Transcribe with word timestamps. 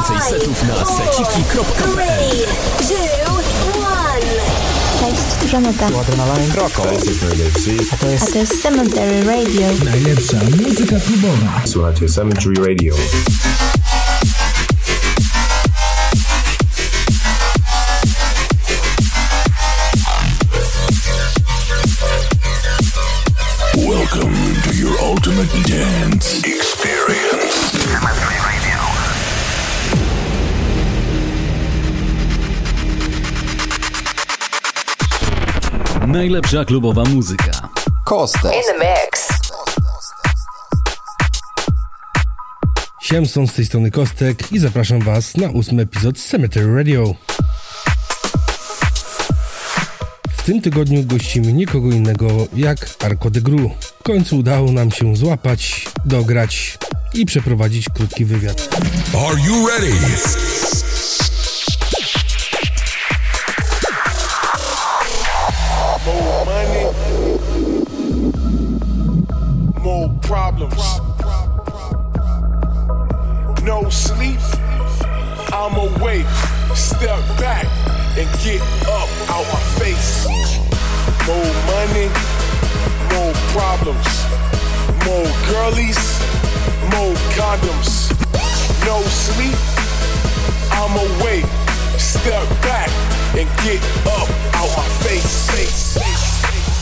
Więcej 0.00 0.30
setów 0.30 0.62
na 0.68 0.84
seciki.pl 0.84 2.46
Cześć, 5.00 5.50
Żaneta. 5.50 5.88
Tu 5.88 5.98
Adrenaline. 5.98 6.52
Kroko. 6.52 6.82
A 7.92 7.96
to 7.96 8.06
jest 8.38 8.62
Cemetery 8.62 9.24
Radio. 9.24 9.68
Najlepsza 9.84 10.36
muzyka 10.66 10.96
klubowa. 11.06 11.62
Słuchajcie 11.66 12.08
Cemetery 12.08 12.54
Radio. 12.68 12.94
Najlepsza 36.20 36.64
klubowa 36.64 37.04
muzyka. 37.04 37.68
Kostek. 38.04 38.52
In 38.54 38.62
the 38.62 38.78
mix. 38.78 39.28
Siemson 43.02 43.48
z 43.48 43.52
tej 43.52 43.66
strony 43.66 43.90
Kostek 43.90 44.52
i 44.52 44.58
zapraszam 44.58 45.00
Was 45.00 45.36
na 45.36 45.50
ósmy 45.50 45.82
epizod 45.82 46.18
Cemetery 46.18 46.74
Radio. 46.74 47.14
W 50.36 50.42
tym 50.42 50.60
tygodniu 50.60 51.04
gościmy 51.04 51.52
nikogo 51.52 51.90
innego 51.90 52.28
jak 52.56 52.90
Arco 53.04 53.30
de 53.30 53.40
Gru. 53.40 53.70
W 53.80 54.02
końcu 54.02 54.38
udało 54.38 54.72
nam 54.72 54.90
się 54.90 55.16
złapać, 55.16 55.88
dograć 56.04 56.78
i 57.14 57.26
przeprowadzić 57.26 57.88
krótki 57.94 58.24
wywiad. 58.24 58.68
Are 59.28 59.40
you 59.40 59.68
ready? 59.68 59.92
And 78.20 78.28
get 78.44 78.60
up 78.84 79.08
out 79.32 79.46
my 79.48 79.62
face. 79.80 80.28
More 81.26 81.52
money, 81.72 82.08
more 83.14 83.32
problems. 83.56 84.10
More 85.08 85.30
girlies, 85.48 86.00
more 86.92 87.16
condoms. 87.32 88.12
No 88.84 89.00
sleep, 89.24 89.56
I'm 90.70 90.92
awake. 91.08 91.48
Step 91.96 92.44
back 92.60 92.90
and 93.38 93.48
get 93.64 93.80
up 94.04 94.28
out 94.58 94.70
my 94.76 94.88
face. 95.04 95.50
face, 95.50 95.96
face, 95.96 96.44
face. 96.44 96.72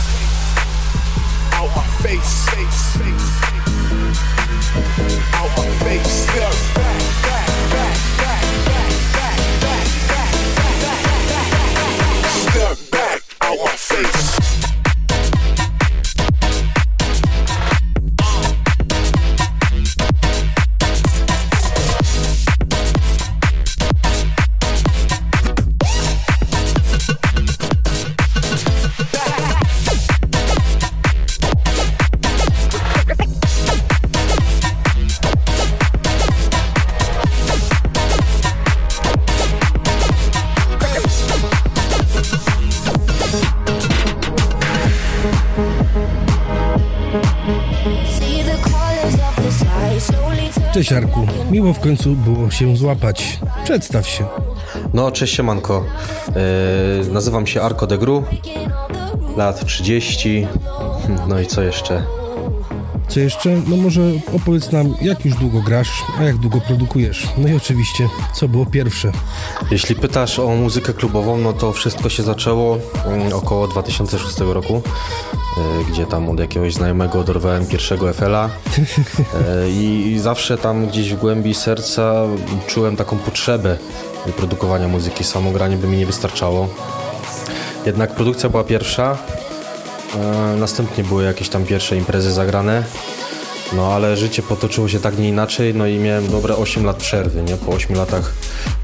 Out 1.55 1.71
my 1.77 1.87
face. 2.03 2.49
face, 2.51 2.81
face. 2.99 3.29
Out 5.39 5.51
my 5.57 5.69
face. 5.87 6.11
Step 6.27 6.55
back, 6.75 7.18
face. 14.05 14.58
Cześć 50.79 50.93
Arku, 50.93 51.27
miło 51.51 51.73
w 51.73 51.81
końcu 51.81 52.11
było 52.15 52.51
się 52.51 52.77
złapać. 52.77 53.39
Przedstaw 53.65 54.09
się. 54.09 54.25
No, 54.95 55.11
cześć 55.11 55.35
siemanko. 55.37 55.85
Yy, 57.07 57.13
nazywam 57.13 57.47
się 57.47 57.63
Arko 57.63 57.87
de 57.87 57.99
Gru, 57.99 58.25
lat 59.37 59.67
30. 59.67 60.47
No 61.29 61.41
i 61.41 61.47
co 61.47 61.63
jeszcze? 61.63 62.03
Co 63.19 63.23
jeszcze? 63.23 63.63
No 63.67 63.77
może 63.77 64.01
opowiedz 64.37 64.73
nam, 64.73 64.95
jak 65.01 65.25
już 65.25 65.35
długo 65.35 65.61
grasz, 65.61 66.05
a 66.19 66.23
jak 66.23 66.37
długo 66.37 66.61
produkujesz. 66.61 67.29
No 67.39 67.49
i 67.49 67.55
oczywiście, 67.55 68.09
co 68.35 68.49
było 68.49 68.67
pierwsze. 68.67 69.13
Jeśli 69.71 69.95
pytasz 69.95 70.39
o 70.39 70.49
muzykę 70.49 70.93
klubową, 70.93 71.39
no 71.39 71.53
to 71.53 71.73
wszystko 71.73 72.09
się 72.09 72.23
zaczęło 72.23 72.79
mm, 73.07 73.33
około 73.33 73.69
2006 73.69 74.39
roku, 74.39 74.83
yy, 75.57 75.85
gdzie 75.91 76.07
tam 76.07 76.29
od 76.31 76.41
jakiegoś 76.41 76.75
znajomego 76.75 77.25
dorwałem 77.25 77.67
pierwszego 77.67 78.13
FL-a 78.13 78.49
yy, 78.79 79.71
i, 79.71 80.19
zawsze 80.19 80.59
tam 80.59 80.87
gdzieś 80.87 81.15
w 81.15 81.19
głębi 81.19 81.55
serca 81.55 82.15
czułem 82.67 82.97
taką 82.97 83.17
potrzebę 83.17 83.79
produkowania 84.37 84.89
muzyki. 84.89 85.25
Samo 85.25 85.51
granie 85.51 85.77
by 85.77 85.87
mi 85.87 85.99
nie 85.99 86.07
wystarczało. 86.07 86.69
Jednak 87.87 88.15
produkcja 88.15 88.49
była 88.49 88.65
pierwsza, 88.65 89.19
E, 89.39 89.48
Następnie 90.57 91.05
były 91.05 91.25
jakieś 91.25 91.49
tam 91.49 91.65
pierwsze 91.65 91.97
imprezy 91.97 92.33
zagrane. 92.33 92.85
No 93.73 93.93
ale 93.93 94.17
życie 94.17 94.43
potoczyło 94.43 94.89
się 94.89 95.01
tak 95.01 95.19
nie 95.19 95.29
inaczej, 95.29 95.75
no 95.75 95.87
i 95.87 95.99
miałem 95.99 96.31
dobre 96.31 96.57
8 96.57 96.85
lat 96.85 96.97
przerwy, 96.97 97.43
nie? 97.43 97.57
Po 97.57 97.73
8 97.73 97.97
latach 97.97 98.33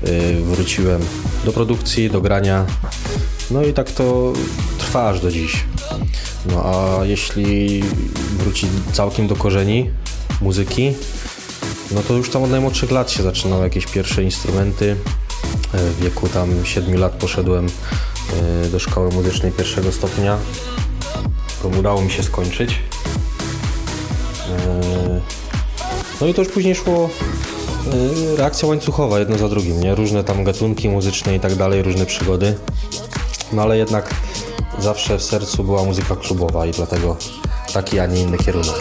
y, 0.09 0.37
wróciłem 0.43 1.01
do 1.45 1.53
produkcji, 1.53 2.11
do 2.11 2.21
grania. 2.21 2.67
No 3.51 3.63
i 3.63 3.73
tak 3.73 3.91
to 3.91 4.33
trwa 4.79 5.09
aż 5.09 5.21
do 5.21 5.31
dziś. 5.31 5.65
No 6.47 6.65
a 6.65 7.05
jeśli 7.05 7.83
wrócić 8.39 8.71
całkiem 8.93 9.27
do 9.27 9.37
korzeni 9.37 9.91
muzyki, 10.41 10.95
no 11.91 12.03
to 12.03 12.15
już 12.15 12.31
tam 12.31 12.43
od 12.43 12.51
najmłodszych 12.51 12.91
lat 12.91 13.11
się 13.11 13.23
zaczynały 13.23 13.65
jakieś 13.65 13.87
pierwsze 13.87 14.23
instrumenty. 14.23 14.97
E, 15.75 15.79
W 15.79 16.03
wieku 16.03 16.29
tam 16.29 16.65
7 16.65 16.99
lat 16.99 17.13
poszedłem 17.13 17.67
e, 18.67 18.69
do 18.69 18.79
szkoły 18.79 19.11
muzycznej 19.11 19.53
pierwszego 19.53 19.93
stopnia. 19.93 20.39
To 21.65 21.79
udało 21.79 22.03
mi 22.03 22.11
się 22.11 22.23
skończyć. 22.23 22.79
E, 24.49 25.21
No 26.21 26.27
i 26.27 26.35
to 26.35 26.43
już 26.43 26.53
później 26.53 26.75
szło 26.75 27.11
e, 28.33 28.37
reakcja 28.37 28.69
łańcuchowa, 28.69 29.19
jedno 29.19 29.39
za 29.39 29.49
drugim, 29.49 29.81
nie? 29.81 29.95
Różne 29.95 30.25
tam 30.25 30.45
gatunki 30.45 30.89
muzyczne 30.89 31.37
i 31.37 31.41
tak 31.41 31.55
dalej, 31.55 31.83
różne 31.83 32.07
przygody. 32.07 32.59
No 33.53 33.63
ale 33.63 33.79
jednak 33.79 34.15
zawsze 34.79 35.19
w 35.19 35.23
sercu 35.23 35.65
była 35.65 35.85
muzyka 35.85 36.17
klubowa 36.17 36.67
i 36.67 36.71
dlatego 36.73 37.17
taki, 37.73 37.99
a 37.99 38.07
nie 38.07 38.21
inny 38.21 38.39
kierunek. 38.39 38.75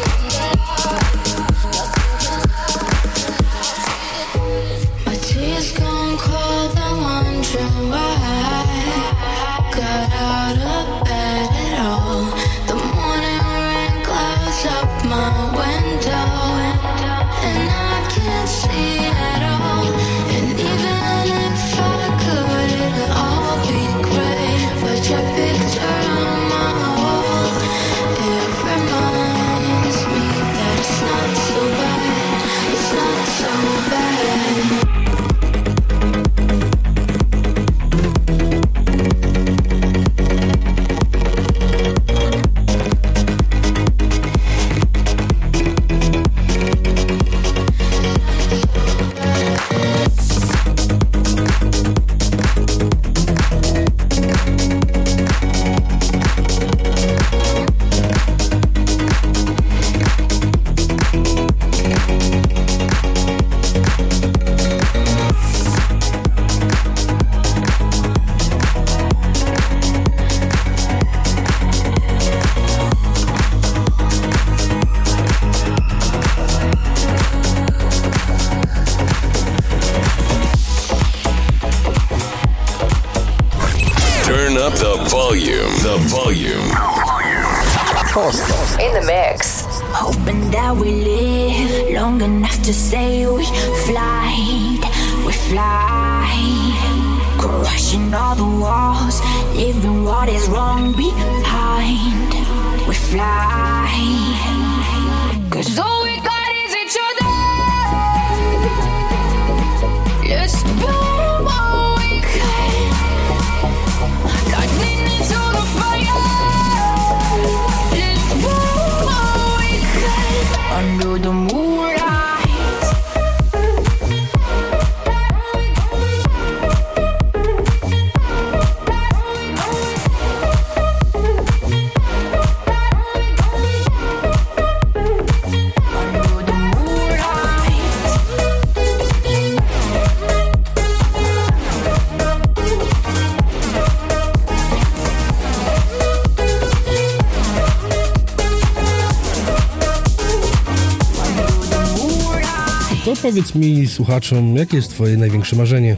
Powiedz 153.24 153.56
mi, 153.56 153.88
słuchaczom, 153.88 154.56
jakie 154.56 154.78
jest 154.78 154.90
twoje 154.90 155.18
największe 155.18 155.56
marzenie? 155.56 155.98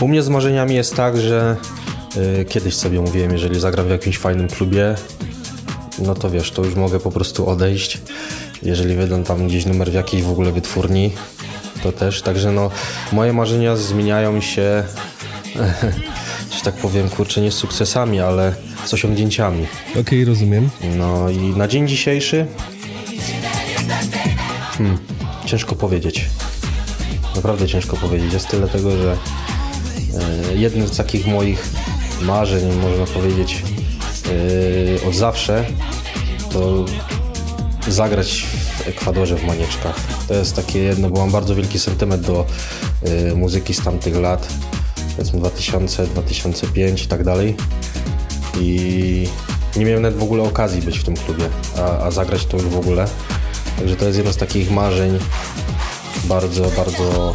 U 0.00 0.08
mnie 0.08 0.22
z 0.22 0.28
marzeniami 0.28 0.74
jest 0.74 0.96
tak, 0.96 1.20
że 1.20 1.56
y, 2.40 2.44
kiedyś 2.44 2.74
sobie 2.74 3.00
mówiłem, 3.00 3.32
jeżeli 3.32 3.60
zagram 3.60 3.86
w 3.86 3.90
jakimś 3.90 4.18
fajnym 4.18 4.48
klubie, 4.48 4.94
no 5.98 6.14
to 6.14 6.30
wiesz, 6.30 6.50
to 6.50 6.64
już 6.64 6.74
mogę 6.74 7.00
po 7.00 7.10
prostu 7.10 7.48
odejść. 7.48 7.98
Jeżeli 8.62 8.94
wydam 8.94 9.24
tam 9.24 9.48
gdzieś 9.48 9.66
numer 9.66 9.90
w 9.90 9.94
jakiejś 9.94 10.22
w 10.22 10.30
ogóle 10.30 10.52
wytwórni, 10.52 11.12
to 11.82 11.92
też. 11.92 12.22
Także 12.22 12.52
no, 12.52 12.70
moje 13.12 13.32
marzenia 13.32 13.76
zmieniają 13.76 14.40
się, 14.40 14.84
że 16.56 16.60
tak 16.64 16.74
powiem, 16.74 17.08
kurczę, 17.08 17.40
nie 17.40 17.52
z 17.52 17.54
sukcesami, 17.54 18.20
ale 18.20 18.54
z 18.84 18.94
osiągnięciami. 18.94 19.66
Okej, 20.00 20.24
rozumiem. 20.24 20.70
No 20.96 21.30
i 21.30 21.38
na 21.38 21.68
dzień 21.68 21.88
dzisiejszy 21.88 22.46
hmm, 24.78 24.98
ciężko 25.50 25.74
powiedzieć. 25.74 26.28
Naprawdę 27.36 27.68
ciężko 27.68 27.96
powiedzieć. 27.96 28.32
Jest 28.32 28.48
tyle 28.48 28.68
tego, 28.68 28.90
że 28.96 29.16
e, 30.52 30.54
jednym 30.54 30.88
z 30.88 30.96
takich 30.96 31.26
moich 31.26 31.68
marzeń, 32.22 32.74
można 32.74 33.06
powiedzieć, 33.14 33.62
e, 35.04 35.08
od 35.08 35.14
zawsze 35.14 35.64
to 36.52 36.84
zagrać 37.88 38.42
w 38.42 38.88
Ekwadorze 38.88 39.36
w 39.36 39.44
Manieczkach. 39.44 39.96
To 40.28 40.34
jest 40.34 40.56
takie 40.56 40.78
jedno, 40.78 41.10
bo 41.10 41.20
mam 41.20 41.30
bardzo 41.30 41.54
wielki 41.54 41.78
sentyment 41.78 42.26
do 42.26 42.46
e, 43.02 43.34
muzyki 43.34 43.74
z 43.74 43.82
tamtych 43.82 44.16
lat, 44.16 44.48
powiedzmy 45.16 45.38
2000, 45.38 46.06
2005 46.06 47.02
i 47.02 47.08
tak 47.08 47.24
dalej. 47.24 47.56
I 48.60 49.28
nie 49.76 49.84
miałem 49.84 50.02
nawet 50.02 50.18
w 50.18 50.22
ogóle 50.22 50.42
okazji 50.42 50.82
być 50.82 50.98
w 50.98 51.04
tym 51.04 51.16
klubie, 51.16 51.48
a, 51.78 51.98
a 51.98 52.10
zagrać 52.10 52.46
to 52.46 52.56
już 52.56 52.66
w 52.66 52.78
ogóle. 52.78 53.06
Także 53.80 53.96
to 53.96 54.04
jest 54.04 54.16
jedno 54.16 54.32
z 54.32 54.36
takich 54.36 54.70
marzeń 54.70 55.18
bardzo, 56.24 56.70
bardzo 56.76 57.34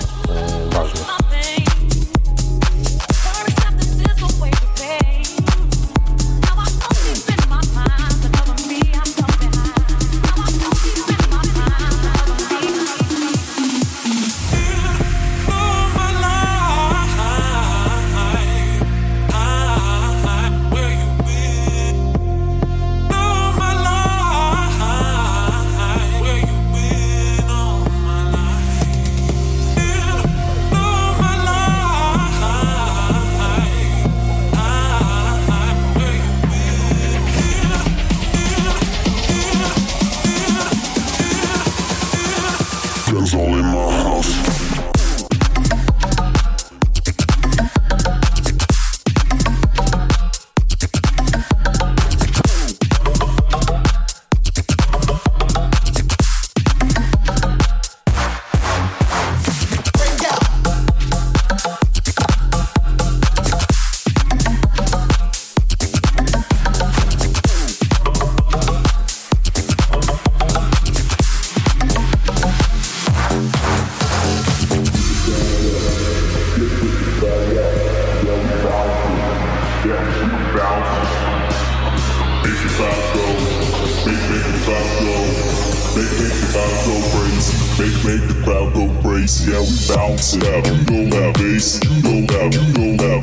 Make, 87.77 87.91
make 88.05 88.23
the 88.29 88.35
crowd 88.45 88.71
go 88.73 88.87
crazy, 89.01 89.51
yeah, 89.51 89.59
we 89.59 89.75
bounce 89.91 90.33
it 90.33 90.47
out. 90.47 90.65
You 90.65 90.79
know 90.87 91.09
that 91.11 91.35
bass, 91.35 91.83
you 91.83 91.91
know 92.07 92.23
that, 92.25 92.55
you 92.55 92.63
know 92.71 92.95
that, 92.95 93.19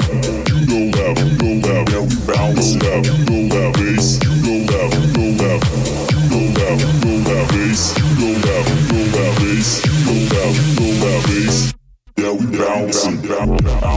you 0.47 0.61
know 0.69 0.93
that, 0.93 1.17
you 1.17 1.33
know 1.41 1.57
that, 1.65 1.89
yeah, 1.89 2.05
we 2.05 2.17
bounce 2.29 2.77
it 2.77 2.85
out. 2.85 3.01
You 3.01 3.17
know 3.25 3.49
that 3.49 3.73
bass, 3.81 4.21
you 4.21 4.29
know 4.45 4.61
that, 4.69 4.93
you 4.93 5.09
know 5.17 5.41
that, 5.41 5.61
you 6.13 6.29
know 6.29 6.53
that, 6.53 6.77
you 6.85 6.93
know 7.01 7.17
that 7.25 7.45
bass, 7.49 7.97
you 7.97 8.05
know 8.21 8.37
that, 8.45 8.65
you 8.69 8.93
know 8.93 9.09
that 9.09 9.33
bass, 9.41 9.69
you 9.89 9.97
know 10.05 10.21
that, 10.29 10.53
you 10.53 10.85
know 10.85 10.93
that 11.01 11.21
bass, 11.27 11.73
yeah, 12.19 12.33
we 12.37 12.45
bounce 12.59 13.07
it, 13.07 13.17
bounce, 13.27 13.92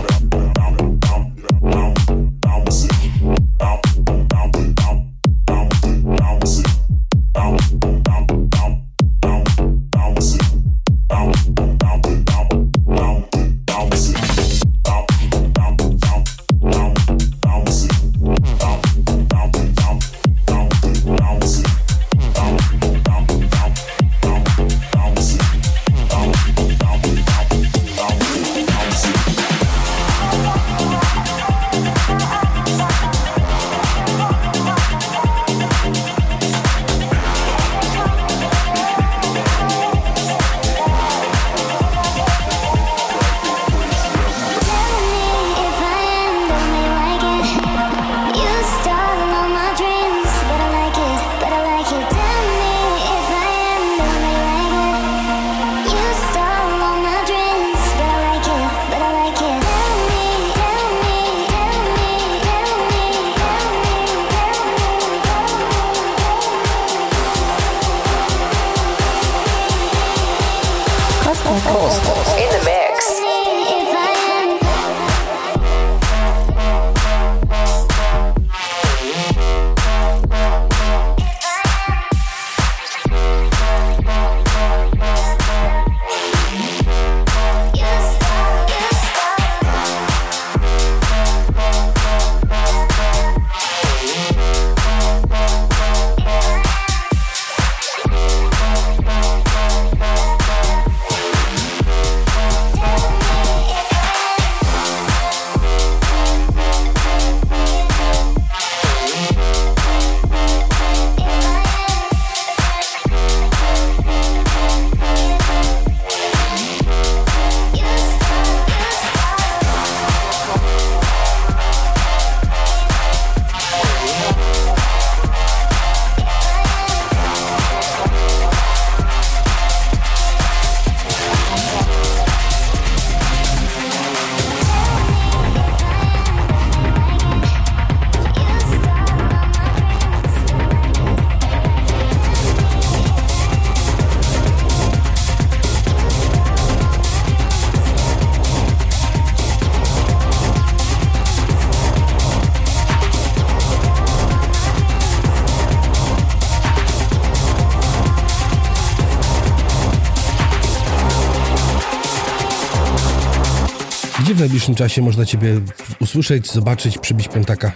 w 164.45 164.47
najbliższym 164.47 164.75
czasie 164.75 165.01
można 165.01 165.25
Ciebie 165.25 165.61
usłyszeć, 166.01 166.51
zobaczyć, 166.51 166.97
przybić 166.97 167.27
piątaka? 167.27 167.71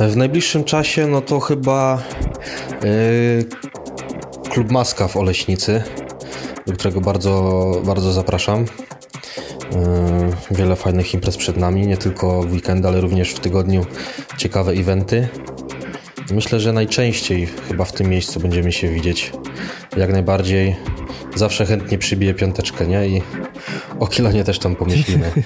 W 0.00 0.16
najbliższym 0.16 0.64
czasie, 0.64 1.06
no 1.06 1.20
to 1.20 1.40
chyba 1.40 2.02
yy, 2.82 3.44
Klub 4.50 4.70
Maska 4.70 5.08
w 5.08 5.16
Oleśnicy, 5.16 5.82
do 6.66 6.72
którego 6.72 7.00
bardzo, 7.00 7.72
bardzo 7.84 8.12
zapraszam. 8.12 8.60
Yy, 8.60 10.56
wiele 10.56 10.76
fajnych 10.76 11.14
imprez 11.14 11.36
przed 11.36 11.56
nami, 11.56 11.86
nie 11.86 11.96
tylko 11.96 12.42
w 12.42 12.52
weekend, 12.52 12.86
ale 12.86 13.00
również 13.00 13.30
w 13.30 13.40
tygodniu 13.40 13.86
ciekawe 14.36 14.72
eventy. 14.72 15.28
Myślę, 16.30 16.60
że 16.60 16.72
najczęściej 16.72 17.48
chyba 17.68 17.84
w 17.84 17.92
tym 17.92 18.08
miejscu 18.08 18.40
będziemy 18.40 18.72
się 18.72 18.88
widzieć. 18.88 19.32
Jak 19.96 20.12
najbardziej. 20.12 20.76
Zawsze 21.34 21.66
chętnie 21.66 21.98
przybiję 21.98 22.34
piąteczkę, 22.34 22.86
nie? 22.86 23.08
I 23.08 23.22
o 24.00 24.06
Kilonie 24.06 24.44
też 24.44 24.58
tam 24.58 24.76
pomyślimy. 24.76 25.30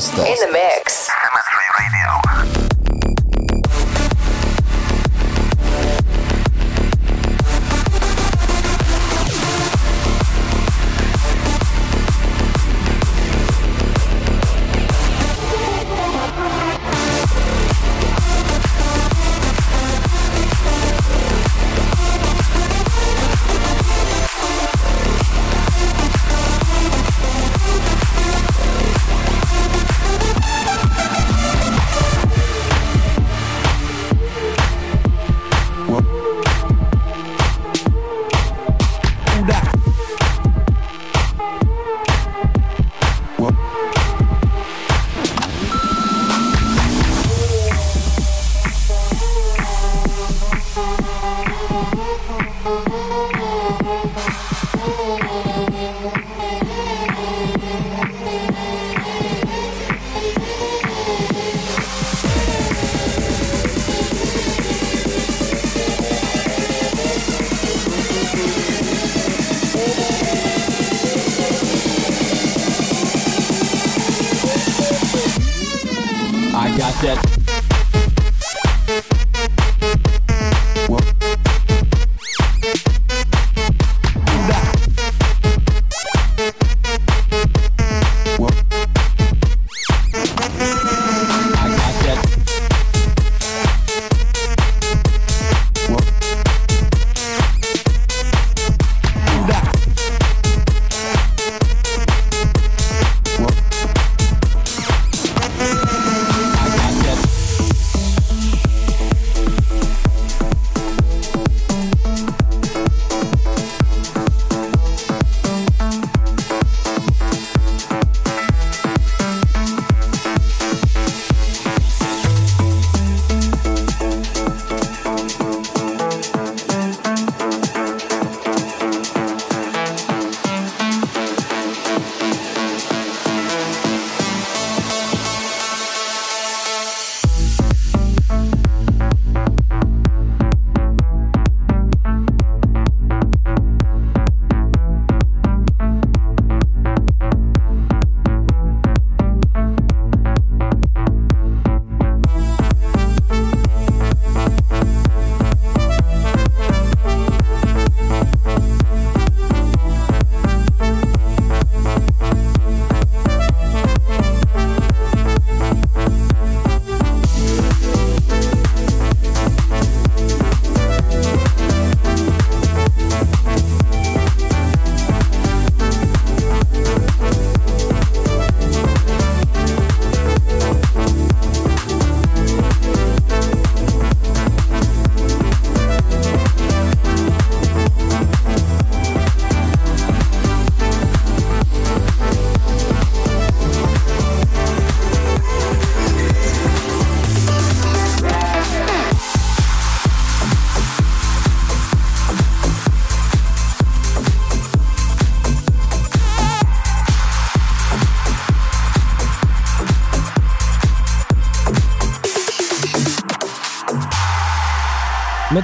Costa. 0.00 0.26
In 0.26 0.34
the 0.40 0.49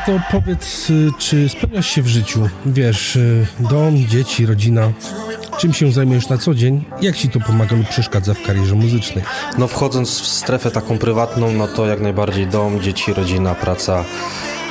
to 0.07 0.21
powiedz, 0.31 0.91
y, 0.91 1.11
czy 1.19 1.49
spełniasz 1.49 1.87
się 1.87 2.03
w 2.03 2.07
życiu? 2.07 2.49
Wiesz, 2.67 3.17
y, 3.17 3.47
dom, 3.61 4.07
dzieci, 4.07 4.47
rodzina. 4.47 4.93
Czym 5.59 5.73
się 5.73 5.93
zajmujesz 5.93 6.29
na 6.29 6.39
co 6.39 6.55
dzień? 6.55 6.85
Jak 7.01 7.17
ci 7.17 7.29
to 7.29 7.41
pomaga 7.41 7.77
lub 7.77 7.89
przeszkadza 7.89 8.35
w 8.35 8.43
karierze 8.43 8.75
muzycznej? 8.75 9.25
No 9.59 9.69
wchodząc 9.69 10.21
w 10.21 10.27
strefę 10.27 10.71
taką 10.71 10.99
prywatną, 10.99 11.53
no 11.53 11.69
to 11.69 11.87
jak 11.87 12.01
najbardziej 12.01 12.47
dom, 12.47 12.81
dzieci, 12.81 13.15
rodzina, 13.15 13.55
praca 13.55 14.05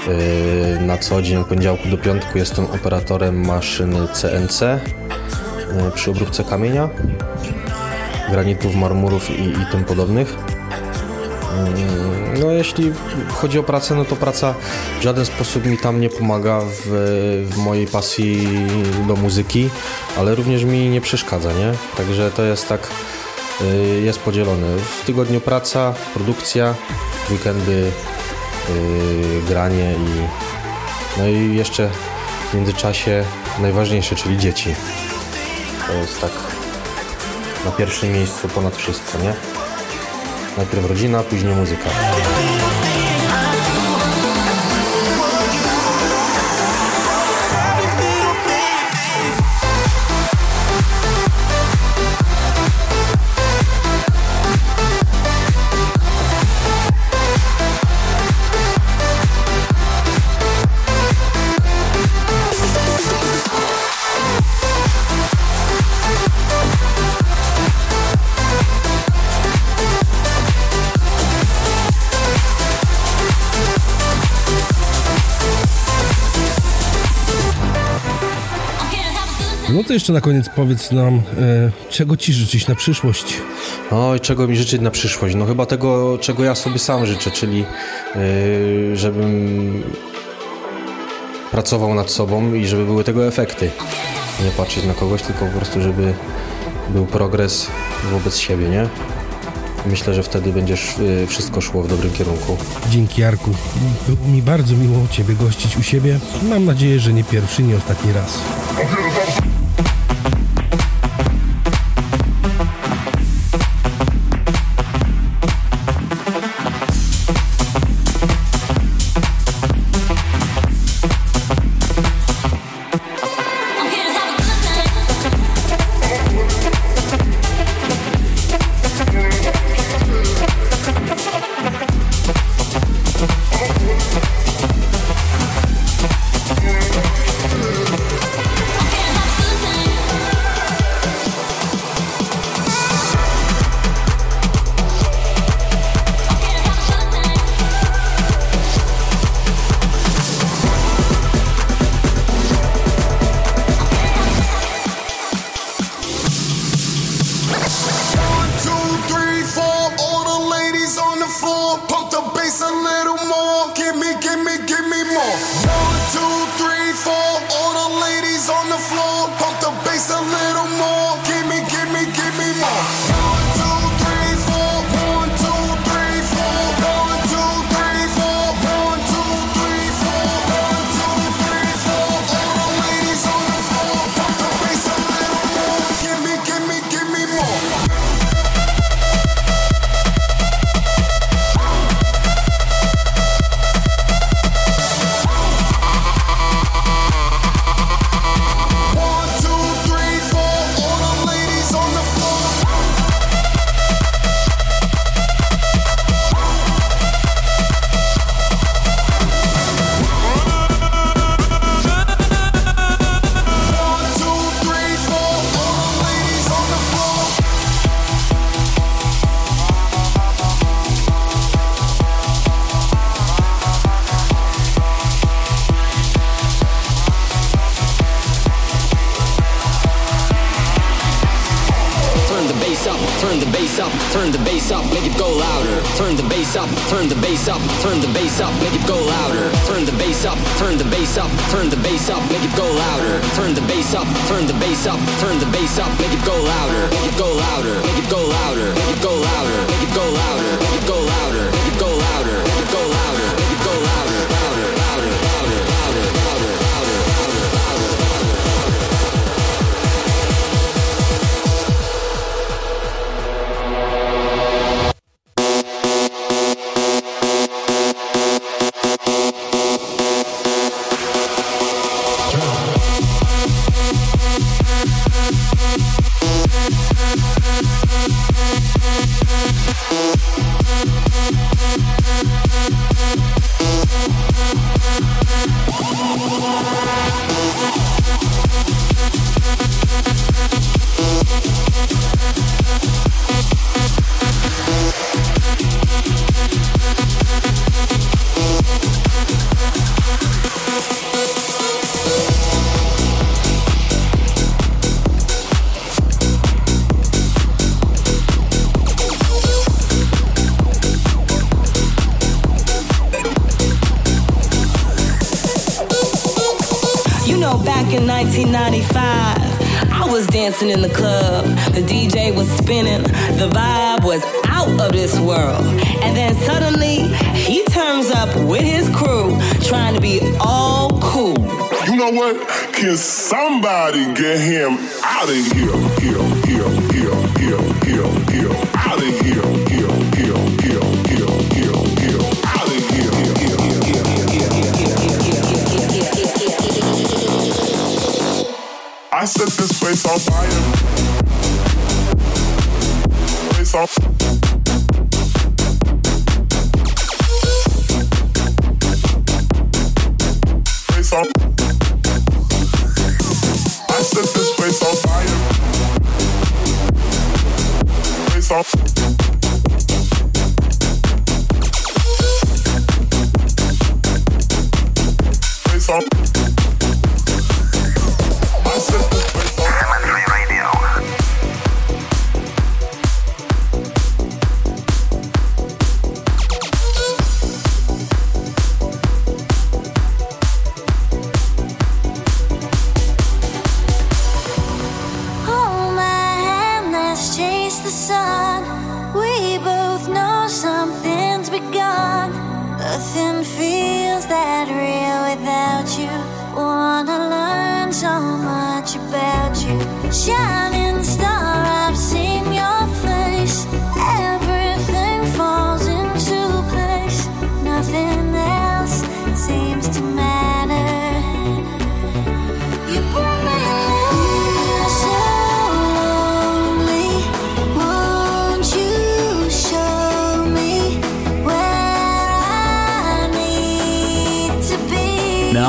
yy, 0.08 0.86
na 0.86 0.98
co 0.98 1.22
dzień. 1.22 1.38
Od 1.38 1.48
poniedziałku 1.48 1.90
do 1.90 1.98
piątku 1.98 2.38
jestem 2.38 2.66
operatorem 2.66 3.46
maszyny 3.46 4.08
CNC 4.14 4.62
przy 5.96 6.12
obróbce 6.12 6.44
kamienia, 6.44 6.90
granitów, 8.32 8.76
marmurów 8.76 9.30
i, 9.30 9.44
i 9.44 9.66
tym 9.72 9.84
podobnych. 9.84 10.55
Yy, 11.56 12.16
No 12.40 12.52
jeśli 12.52 12.94
chodzi 13.34 13.60
o 13.60 13.64
pracę, 13.64 13.96
no 13.96 14.06
to 14.06 14.16
praca 14.16 14.54
w 15.00 15.04
żaden 15.04 15.26
sposób 15.26 15.66
mi 15.66 15.78
tam 15.78 16.02
nie 16.02 16.10
pomaga 16.10 16.62
w, 16.62 16.84
w 17.50 17.58
mojej 17.58 17.88
pasji 17.88 18.48
do 19.08 19.16
muzyki, 19.16 19.70
ale 20.18 20.36
również 20.36 20.64
mi 20.64 20.90
nie 20.90 21.02
przeszkadza, 21.02 21.54
nie? 21.54 21.74
Także 21.98 22.32
to 22.32 22.44
jest 22.44 22.70
tak, 22.70 22.88
yy, 23.62 24.02
jest 24.02 24.20
podzielone. 24.20 24.68
W 24.78 25.06
tygodniu 25.06 25.42
praca, 25.42 25.94
produkcja, 26.14 26.76
weekendy 27.32 27.92
yy, 28.70 29.42
granie 29.48 29.94
i 29.94 30.46
no 31.18 31.28
i 31.28 31.56
jeszcze 31.56 31.90
w 32.52 32.54
międzyczasie 32.54 33.24
najważniejsze, 33.60 34.16
czyli 34.16 34.38
dzieci. 34.38 34.76
To 35.88 35.94
jest 35.94 36.22
tak 36.22 36.32
na 37.66 37.72
pierwszym 37.72 38.12
miejscu 38.14 38.48
ponad 38.48 38.76
wszystko, 38.76 39.18
nie? 39.18 39.55
Najpierw 40.58 40.86
rodzina, 40.86 41.24
później 41.24 41.56
muzyka. 41.56 41.90
to 79.88 79.94
jeszcze 79.94 80.14
na 80.14 80.22
koniec 80.22 80.50
powiedz 80.56 80.92
nam, 80.92 81.16
e, 81.16 81.22
czego 81.90 82.18
ci 82.18 82.34
życzyć 82.34 82.68
na 82.68 82.76
przyszłość? 82.76 83.34
Oj, 83.92 84.20
czego 84.20 84.48
mi 84.48 84.56
życzyć 84.56 84.82
na 84.82 84.92
przyszłość? 84.92 85.36
No 85.36 85.46
chyba 85.46 85.66
tego, 85.66 86.18
czego 86.22 86.44
ja 86.44 86.56
sobie 86.56 86.80
sam 86.80 87.06
życzę, 87.06 87.32
czyli 87.32 87.66
yy, 88.16 88.98
żebym 88.98 89.84
pracował 91.52 91.94
nad 91.94 92.12
sobą 92.12 92.54
i 92.54 92.68
żeby 92.68 92.86
były 92.86 93.04
tego 93.04 93.28
efekty. 93.28 93.72
Nie 94.44 94.52
patrzeć 94.52 94.86
na 94.86 94.94
kogoś, 94.94 95.22
tylko 95.22 95.46
po 95.46 95.52
prostu, 95.52 95.82
żeby 95.82 96.14
był 96.90 97.06
progres 97.06 97.68
wobec 98.12 98.38
siebie, 98.38 98.70
nie? 98.70 98.88
Myślę, 99.86 100.14
że 100.14 100.24
wtedy 100.24 100.54
będziesz 100.54 100.96
e, 101.24 101.28
wszystko 101.28 101.62
szło 101.62 101.84
w 101.84 101.88
dobrym 101.88 102.14
kierunku. 102.14 102.58
Dzięki 102.90 103.22
Jarku. 103.22 103.52
Było 104.08 104.28
mi 104.28 104.42
bardzo 104.42 104.76
miło 104.76 105.08
Ciebie 105.12 105.36
gościć 105.36 105.78
u 105.78 105.84
siebie. 105.84 106.20
Mam 106.50 106.66
nadzieję, 106.66 107.00
że 107.00 107.14
nie 107.14 107.24
pierwszy, 107.24 107.64
nie 107.64 107.78
ostatni 107.78 108.14
raz. 108.14 108.40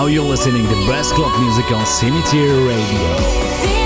now 0.07 0.12
you're 0.12 0.25
listening 0.25 0.62
to 0.62 0.87
best 0.87 1.14
club 1.14 1.33
Music 1.40 1.73
on 1.73 1.85
Cemetery 1.85 2.62
Radio. 2.62 3.86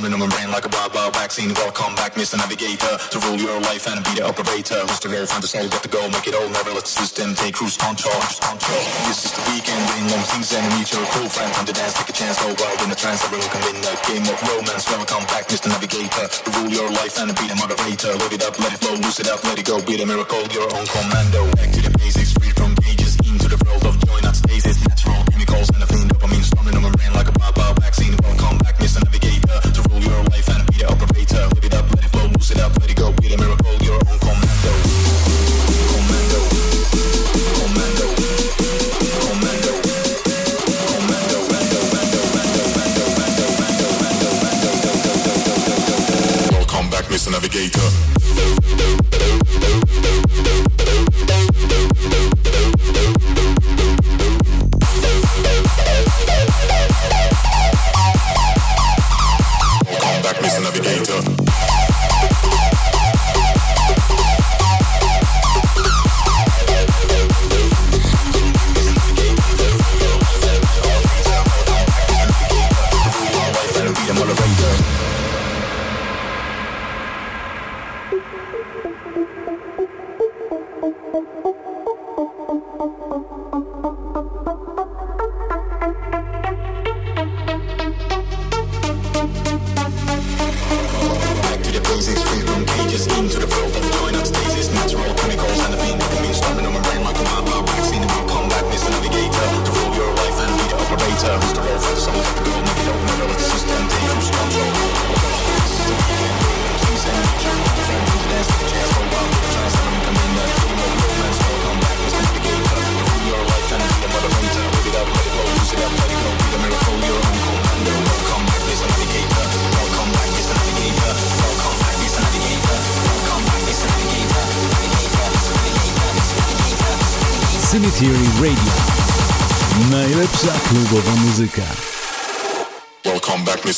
pounding 0.00 0.16
on 0.16 0.24
the 0.24 0.32
brain 0.32 0.48
like 0.50 0.64
a 0.64 0.72
barber 0.72 1.12
vaccine. 1.12 1.52
Welcome 1.54 1.94
back, 1.94 2.14
Mr. 2.16 2.40
Navigator, 2.40 2.96
to 3.12 3.16
rule 3.28 3.36
your 3.36 3.60
life 3.68 3.84
and 3.84 4.00
be 4.04 4.16
the 4.16 4.24
operator. 4.24 4.80
Who's 4.88 5.00
the 5.00 5.12
goal, 5.12 5.26
find 5.26 5.42
the 5.44 5.48
soul, 5.48 5.68
get 5.68 5.82
the 5.84 5.92
goal, 5.92 6.08
make 6.08 6.26
it 6.26 6.34
all. 6.34 6.48
Never 6.48 6.72
let 6.72 6.88
the 6.88 6.94
system 7.04 7.34
take 7.36 7.54
cruise 7.60 7.76
control. 7.76 8.16
Control. 8.40 8.84
This 9.04 9.28
is 9.28 9.32
the 9.36 9.44
weekend, 9.52 9.82
bring 9.92 10.08
long 10.08 10.24
things 10.32 10.48
and 10.56 10.64
meet 10.72 10.88
your 10.88 11.04
cool 11.12 11.28
friend. 11.28 11.52
Time 11.52 11.68
to 11.68 11.74
dance, 11.76 11.94
take 12.00 12.08
a 12.08 12.16
chance, 12.16 12.40
go 12.40 12.48
wild 12.48 12.80
in 12.80 12.88
the 12.88 12.96
trance. 12.96 13.20
Everyone 13.28 13.50
can 13.52 13.60
win 13.68 13.76
a 13.84 13.94
game 14.08 14.24
of 14.24 14.38
romance. 14.48 14.84
Welcome 14.88 15.24
back, 15.28 15.44
Mr. 15.52 15.68
Navigator, 15.68 16.26
to 16.32 16.48
rule 16.56 16.72
your 16.72 16.88
life 16.96 17.20
and 17.20 17.28
be 17.36 17.44
the 17.44 17.56
moderator. 17.60 18.16
Load 18.16 18.32
it 18.32 18.40
up, 18.40 18.56
let 18.56 18.72
it 18.72 18.80
flow, 18.80 18.96
loose 18.96 19.20
it 19.20 19.28
up, 19.28 19.44
let 19.44 19.60
it 19.60 19.66
go. 19.68 19.84
Be 19.84 20.00
the 20.00 20.08
miracle, 20.08 20.40
your 20.48 20.68
own 20.72 20.86
commando. 20.88 21.44
Back 21.60 21.76
to 21.76 21.80
the 21.84 21.92
basics. 22.00 22.29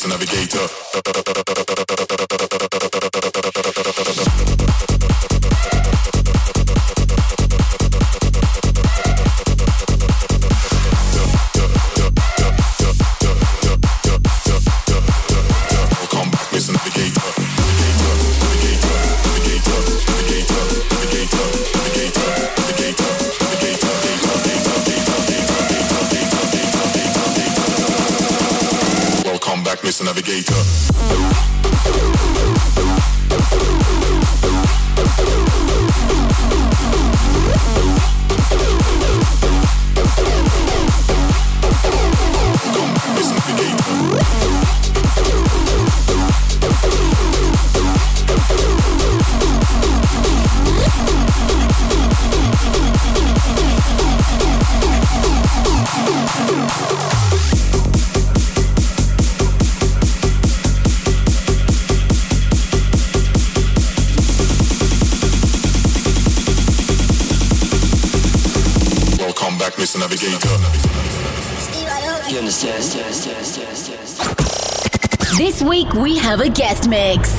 navigator. 0.07 0.72
back, 69.63 69.73
Mr. 69.75 69.97
Navigator. 69.97 70.49
You 72.29 72.39
understand? 72.39 72.83
This 75.37 75.61
week 75.61 75.93
we 75.93 76.17
have 76.17 76.41
a 76.41 76.49
guest 76.49 76.89
mix. 76.89 77.31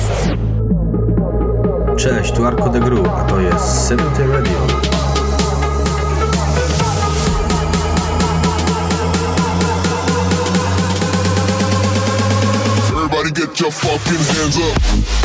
Cześć, 1.97 2.31
tu 2.31 2.45
Arco 2.45 2.69
de 2.69 2.79
Gru, 2.79 3.05
a 3.05 3.23
to 3.23 3.41
jest 3.41 3.87
Cemetery 3.87 4.27
Radio. 4.27 4.67
get 13.33 13.59
your 13.59 13.71
fucking 13.71 14.23
hands 14.35 14.57
up. 14.57 15.24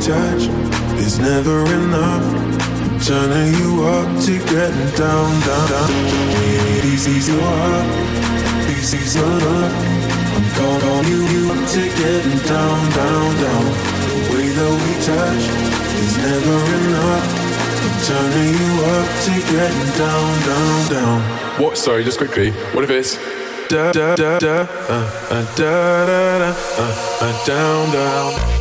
Touch 0.00 0.46
is 0.98 1.18
never 1.18 1.64
enough. 1.66 2.22
I'm 2.22 3.00
turning 3.00 3.54
you 3.58 3.82
up 3.84 4.08
to 4.24 4.38
getting 4.38 4.90
down, 4.96 5.30
down, 5.46 5.68
down. 5.68 5.90
Pieces 6.82 7.28
your 7.28 7.40
heart, 7.42 7.86
pieces 8.66 9.16
your 9.16 9.26
love. 9.26 9.74
I'm 10.36 10.46
calling 10.54 11.06
you, 11.08 11.20
you 11.34 11.42
up 11.50 11.62
to 11.74 11.82
getting 11.98 12.38
down, 12.46 12.78
down, 12.94 13.28
down. 13.42 13.64
The 14.06 14.18
way 14.32 14.48
that 14.58 14.74
we 14.82 14.92
touch 15.08 15.44
is 16.02 16.14
never 16.26 16.58
enough. 16.78 17.26
I'm 17.84 17.96
turning 18.06 18.54
you 18.60 18.72
up 18.94 19.08
to 19.24 19.32
getting 19.52 19.90
down, 19.98 20.30
down, 20.46 20.78
down. 20.94 21.18
What? 21.62 21.76
Sorry, 21.76 22.04
just 22.04 22.18
quickly. 22.18 22.52
What 22.72 22.84
if 22.84 22.90
it's 22.90 23.16
da 23.68 23.92
da 23.92 24.14
da 24.16 24.38
da 24.38 24.60
uh, 24.62 25.04
uh, 25.30 25.56
da 25.56 26.06
da 26.06 26.38
da 26.38 26.50
uh, 26.78 27.20
uh, 27.20 27.44
down 27.44 27.92
down 27.92 28.57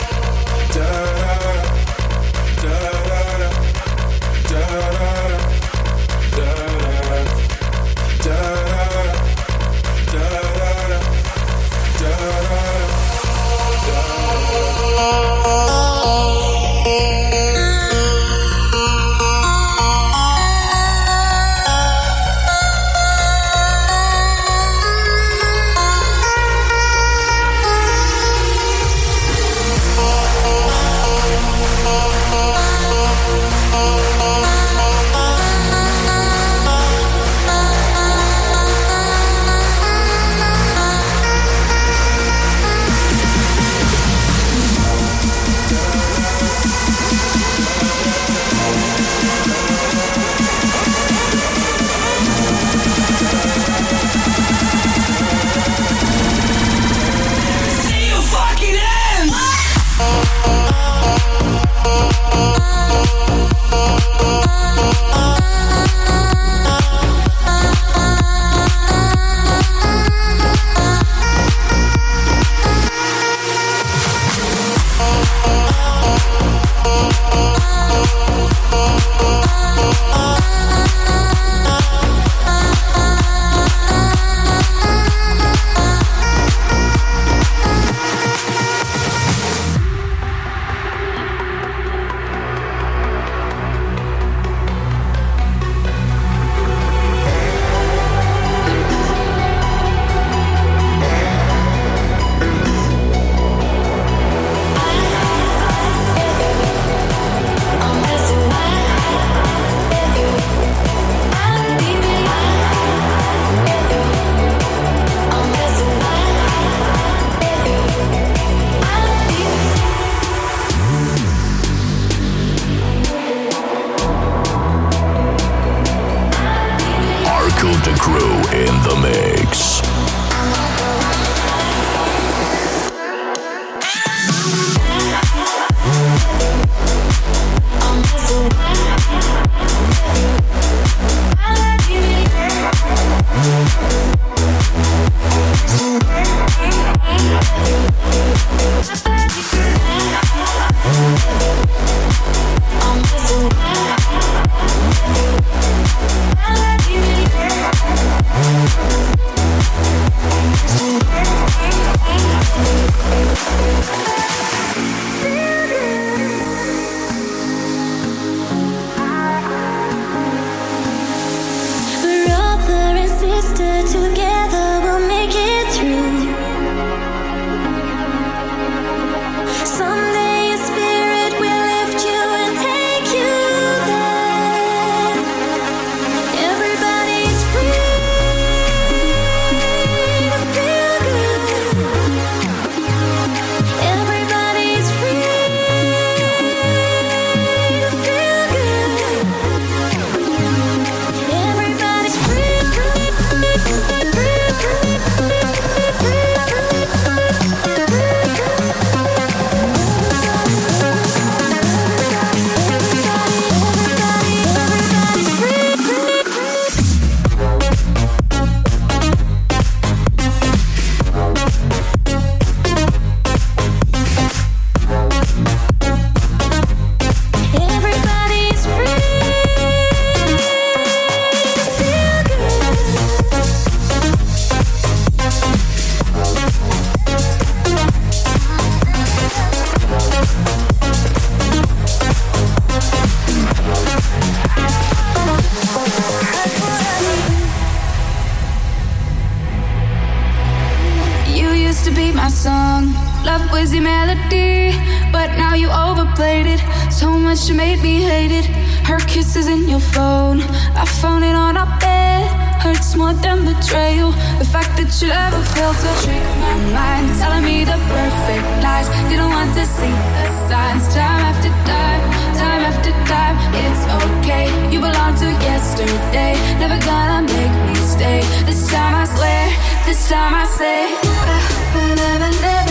you 257.50 257.56
made 257.56 257.82
me 257.82 258.02
hate 258.02 258.32
it. 258.32 258.46
Her 258.84 259.00
kisses 259.00 259.48
in 259.48 259.70
your 259.70 259.80
phone, 259.80 260.42
I 260.76 260.86
found 260.86 261.24
it 261.24 261.36
on 261.36 261.56
our 261.56 261.80
bed. 261.80 262.28
hurts 262.60 262.96
more 262.96 263.14
than 263.14 263.46
betrayal. 263.46 264.12
The 264.42 264.48
fact 264.56 264.76
that 264.78 264.92
you 265.00 265.10
ever 265.12 265.42
failed 265.56 265.78
to 265.84 265.90
trick 266.04 266.24
my 266.44 266.56
mind, 266.76 267.08
telling 267.20 267.46
me 267.46 267.64
the 267.64 267.80
perfect 267.88 268.48
lies. 268.66 268.88
Didn't 269.10 269.30
want 269.30 269.54
to 269.56 269.64
see 269.66 269.96
the 270.20 270.28
signs. 270.50 270.84
Time 270.92 271.22
after 271.30 271.52
time, 271.64 272.04
time 272.36 272.64
after 272.68 272.92
time. 273.08 273.36
It's 273.64 273.84
okay. 274.02 274.48
You 274.72 274.80
belong 274.82 275.16
to 275.22 275.28
yesterday. 275.48 276.34
Never 276.60 276.80
gonna 276.84 277.22
make 277.38 277.56
me 277.68 277.76
stay. 277.76 278.20
This 278.48 278.68
time 278.72 278.96
I 278.96 279.06
swear. 279.16 279.46
This 279.86 280.10
time 280.10 280.34
I 280.34 280.46
say. 280.60 280.80
Never, 281.06 281.96
never, 281.96 282.32
never, 282.44 282.67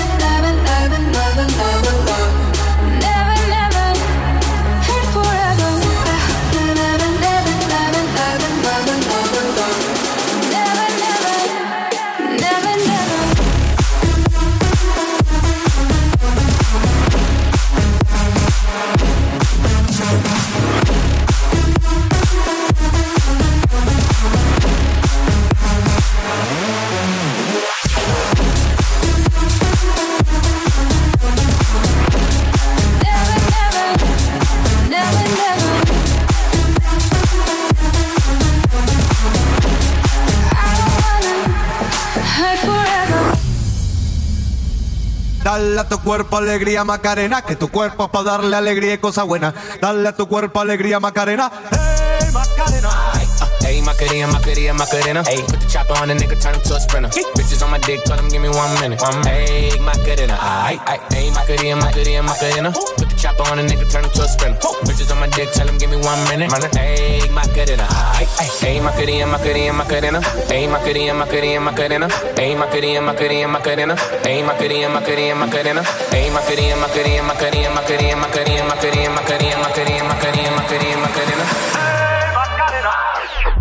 Dale 45.76 45.88
a 45.88 45.90
tu 45.90 46.00
cuerpo 46.02 46.38
alegría 46.38 46.84
Macarena, 46.84 47.42
que 47.42 47.54
tu 47.54 47.68
cuerpo 47.68 48.04
es 48.04 48.10
para 48.10 48.24
darle 48.24 48.56
alegría 48.56 48.94
y 48.94 48.98
cosa 48.98 49.24
buena. 49.24 49.52
Dale 49.78 50.08
a 50.08 50.16
tu 50.16 50.26
cuerpo 50.26 50.60
alegría 50.60 51.00
Macarena. 51.00 51.52
Hey 51.70 52.32
Macarena. 52.32 52.90
Hey, 53.60 53.82
Macarena, 53.82 54.26
Macarena, 54.28 54.72
Macarena. 54.72 55.22
Hey, 55.26 55.42
put 55.46 55.60
the 55.60 55.66
chopper 55.66 55.92
on 56.00 56.08
the 56.08 56.14
nigga, 56.14 56.40
turn 56.40 56.54
him 56.54 56.62
to 56.62 56.76
a 56.76 56.80
sprinter. 56.80 57.10
Bitches 57.10 57.62
on 57.62 57.70
my 57.70 57.78
dick, 57.80 58.02
tell 58.04 58.16
him 58.16 58.28
give 58.30 58.40
me 58.40 58.48
one 58.48 58.72
minute. 58.80 59.02
One 59.02 59.22
Hey, 59.26 59.78
Macarena. 59.80 60.36
Hey, 61.10 61.30
Macarena, 61.30 61.76
Macarena, 61.76 62.22
Macarena. 62.22 62.72
Chopper 63.36 63.52
on 63.52 63.58
the 63.58 63.64
nigga, 63.68 63.84
turn 63.92 64.04
him 64.04 64.10
to 64.16 64.22
a 64.22 64.28
sprinter. 64.28 64.72
Bitches 64.88 65.12
on 65.12 65.20
my 65.20 65.28
dick, 65.28 65.52
tell 65.52 65.68
him 65.68 65.76
give 65.76 65.90
me 65.90 65.96
one 66.00 66.16
minute. 66.28 66.48
Hey, 66.72 67.20
Macarena. 67.28 67.84
Hey, 68.64 68.80
Macarena, 68.80 69.26
Macarena, 69.26 69.72
Macarena. 69.76 70.20
Hey, 70.48 70.66
Macarena, 70.66 71.12
Macarena, 71.12 71.60
Macarena. 71.60 72.08
Hey, 72.32 72.56
Macarena, 72.56 73.02
Macarena, 73.04 73.48
Macarena. 73.52 73.94
Hey, 74.24 74.40
Macarena, 74.42 74.88
Macarena, 74.88 75.34
Macarena. 75.36 75.82
Hey, 76.08 76.30
Macarena, 76.32 76.76
Macarena, 76.80 77.22
Macarena, 77.28 77.70
Macarena, 77.76 78.16
Macarena, 78.16 78.64
Macarena, 78.64 79.12
Macarena, 79.12 79.60
Macarena, 79.60 80.04
Macarena, 80.08 80.50
Macarena, 80.56 80.96
Macarena. 80.96 81.44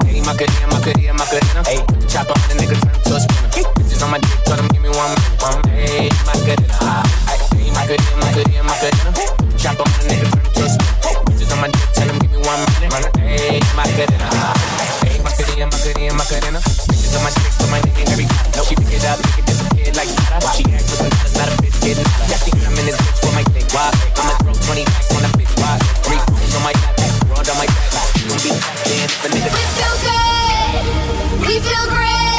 Hey, 0.08 0.22
Macarena, 0.24 0.68
Macarena, 0.72 1.14
Macarena. 1.20 1.62
The 1.68 2.08
chopper 2.08 2.32
on 2.32 2.48
the 2.48 2.56
nigga, 2.64 2.80
turn 2.80 2.96
him 2.96 3.02
to 3.04 3.12
a 3.12 3.20
sprinter. 3.20 3.68
Bitches 3.76 4.00
on 4.04 4.12
my 4.12 4.24
dick, 4.24 4.40
tell 4.48 4.56
him 4.56 4.72
give 4.72 4.80
me 4.82 4.90
one 4.96 5.12
minute. 5.12 5.68
Hey, 5.68 6.08
Macarena. 6.24 7.04
Hey, 7.28 7.68
Macarena, 7.76 8.16
Macarena, 8.24 8.64
Macarena. 8.64 9.45
Chopper 9.66 9.82
on 9.82 9.97
the 9.97 10.13
nigga, 10.13 10.30
turn 10.30 10.45
to 10.45 10.61
a 10.61 10.70
sprinter. 10.70 11.26
Bitches 11.26 11.49
on 11.49 11.57
my 11.57 11.74
dick, 11.74 11.89
tell 11.97 12.05
him 12.05 12.22
give 12.22 12.30
me 12.30 12.38
one 12.38 12.61
minute. 12.86 13.09
Hey, 13.18 13.57
Macarena, 13.74 14.30
aight. 14.30 14.53
Hey, 15.01 15.18
Macarena, 15.26 15.66
Macarena, 15.74 16.13
Macarena. 16.13 16.59
Bitches 16.61 17.18
on 17.18 17.26
my 17.26 17.34
dick, 17.34 17.49
tell 17.57 17.70
my 17.74 17.82
nigga 17.82 18.05
every 18.13 18.30
no. 18.53 18.61
She 18.61 18.78
pick 18.78 18.93
it 18.93 19.01
up, 19.09 19.18
make 19.26 19.41
it 19.41 19.45
disappear 19.49 19.89
like 19.97 20.13
that. 20.30 20.45
She 20.53 20.70
act 20.70 20.86
with 20.86 21.01
some 21.01 21.09
not 21.34 21.49
a 21.49 21.57
bitch 21.66 21.82
getting 21.82 22.05
Yeah, 22.30 22.38
she 22.45 22.53
I'm 22.61 22.78
in 22.78 22.86
this 22.86 22.93
bitch 22.93 23.26
my. 23.34 23.41
Why? 23.74 23.89
I'ma 24.22 24.38
throw 24.45 24.53
20 24.53 24.86
racks 24.86 25.09
on 25.18 25.26
a 25.26 25.30
bitch. 25.34 25.49
Why? 25.57 25.82
Three 26.05 26.22
on 26.22 26.61
my 26.61 26.74
back, 26.93 27.09
run 27.26 27.41
on 27.41 27.57
my 27.57 27.66
back. 27.66 28.05
Niggas. 28.22 29.49
We 29.49 29.66
feel 29.82 29.95
good. 30.05 31.41
We 31.41 31.57
feel 31.57 31.86
great. 31.89 32.35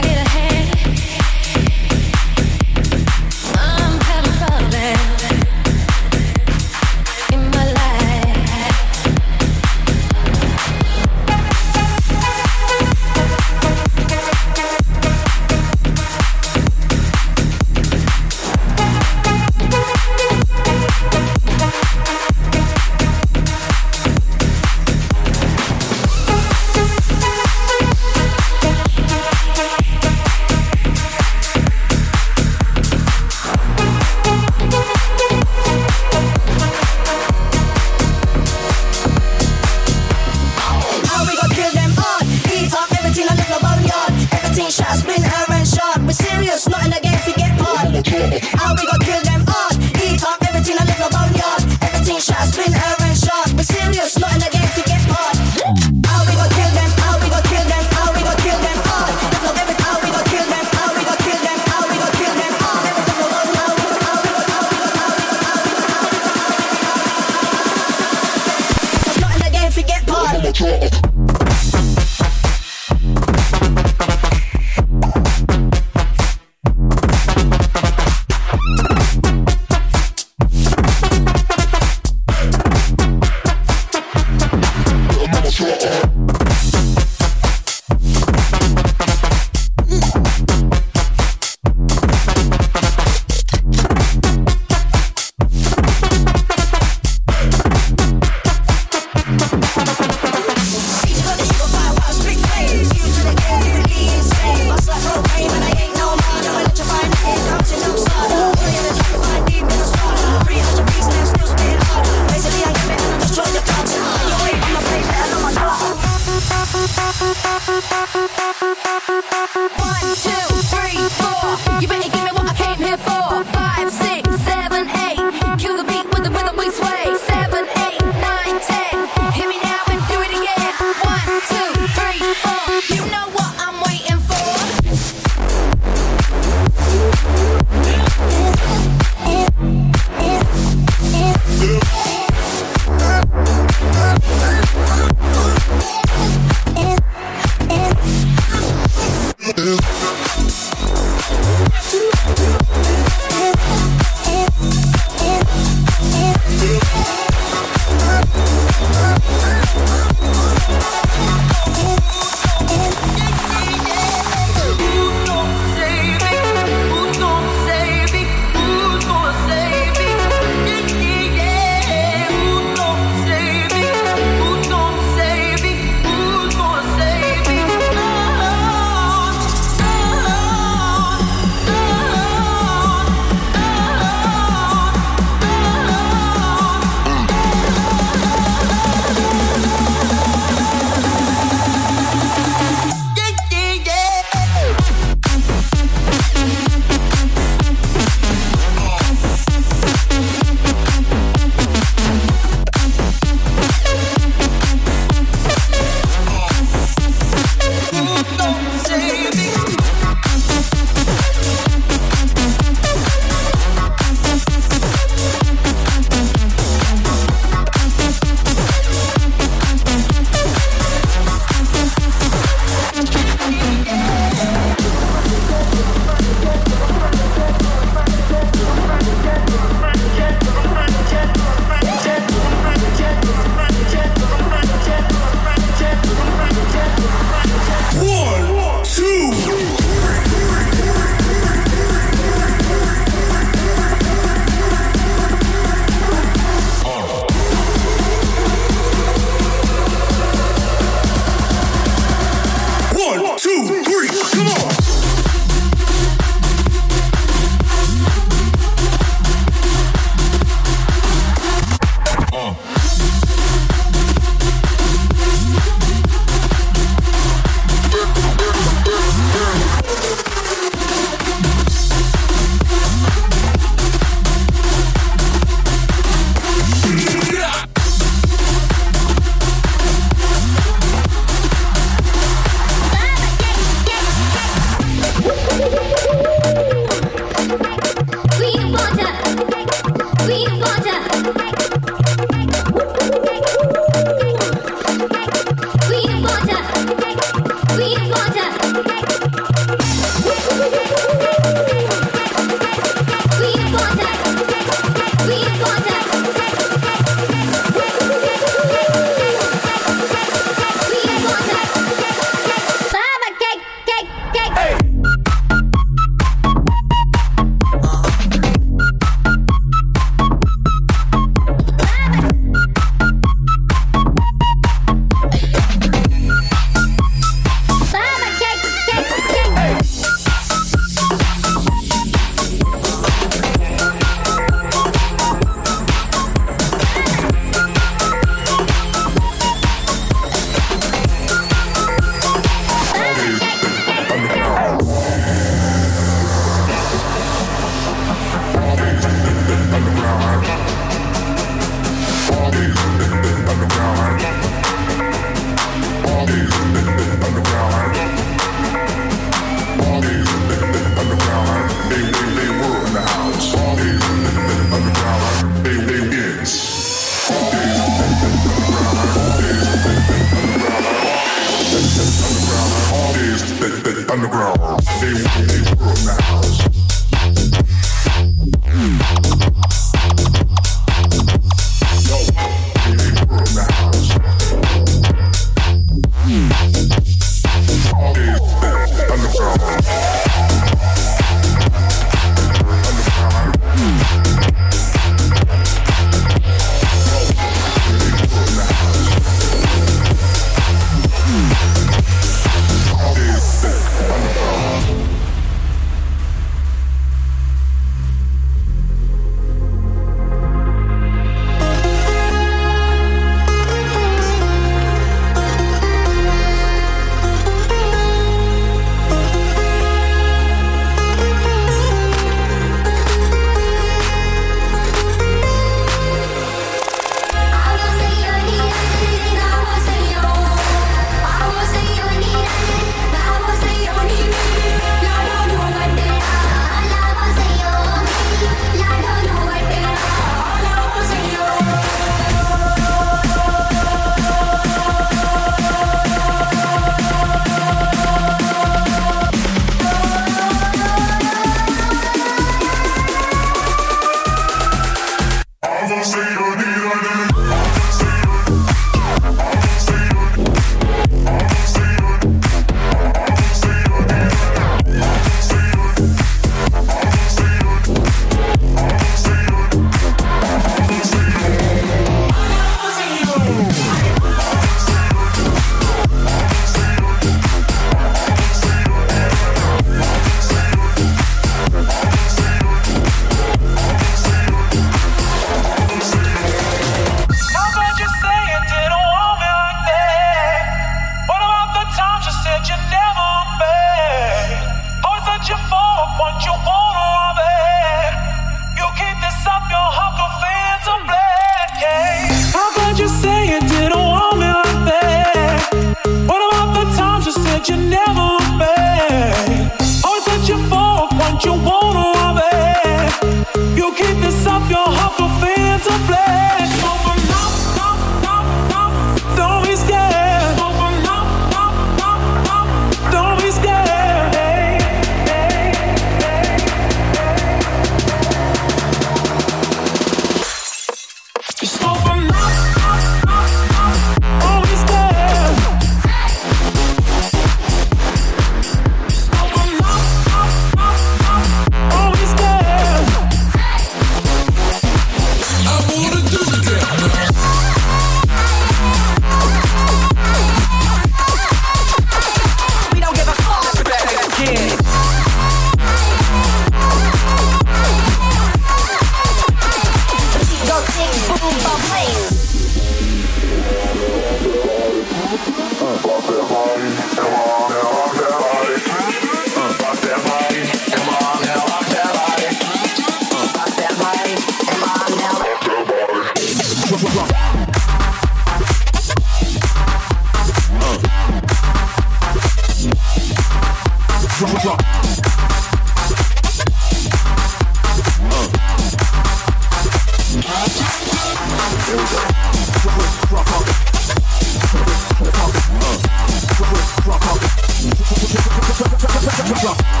Get 599.61 600.00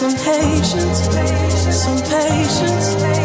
some 0.00 0.16
patience, 0.16 1.10
some 1.76 1.98
patience. 1.98 3.19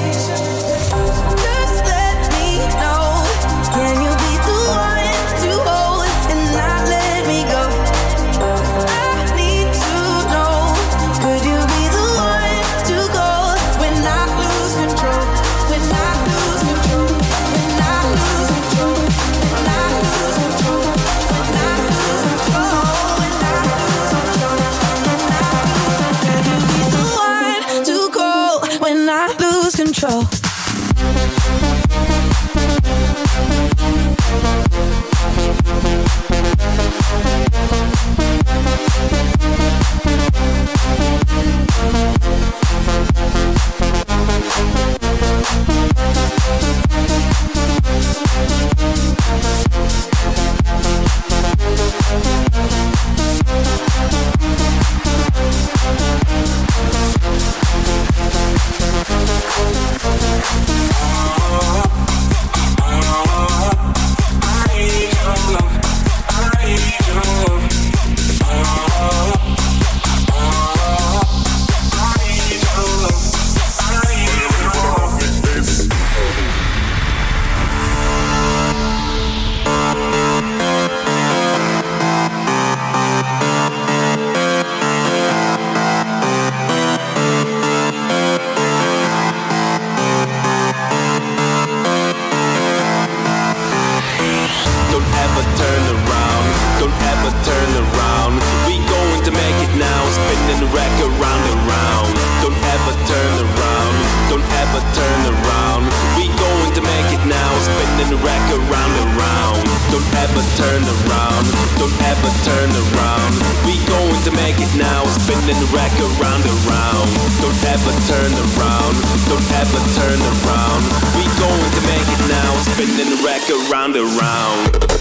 Round 123.26 123.96
and 123.96 124.22
round. 124.22 124.95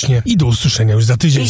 Bezpiecznie 0.00 0.22
i 0.32 0.36
do 0.36 0.46
usłyszenia 0.46 0.94
już 0.94 1.04
za 1.04 1.16
tydzień. 1.16 1.42